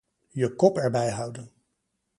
[0.35, 1.51] Je kop erbij houden.